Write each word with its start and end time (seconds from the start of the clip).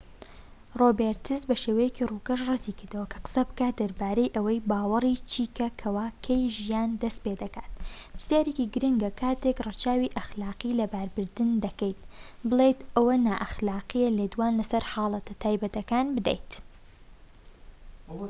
ڕۆبێرتس 0.79 1.41
بە 1.49 1.55
شێوەیەکی 1.63 2.07
ڕووکەش 2.11 2.41
ڕەتی 2.49 2.77
کردەوە 2.79 3.05
کە 3.11 3.17
قسە 3.25 3.41
بکات 3.49 3.73
دەربارەی 3.81 4.33
ئەوەی 4.35 4.63
باوەڕی 4.69 5.21
چیکە 5.31 5.67
کەوا 5.81 6.07
کەی 6.25 6.43
ژیان 6.61 6.89
دەست 7.01 7.19
پێدەکات 7.25 7.71
پرسیارێکی 8.13 8.69
گرنگە 8.73 9.09
کاتێک 9.21 9.57
ڕەچاوی 9.67 10.13
ئەخلاقی 10.17 10.77
لەباربردن 10.79 11.49
دەکەیت 11.65 11.99
بڵێیت 12.49 12.79
ئەوە 12.95 13.15
نائەخلاقییە 13.25 14.09
لێدوان 14.17 14.53
لەسەر 14.59 14.83
حاڵەتە 14.91 15.33
تایبەتەکان 15.41 16.07
بدەیت 16.15 16.51